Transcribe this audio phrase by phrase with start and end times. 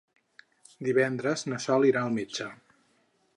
[0.87, 2.49] Divendres na Sol irà al metge.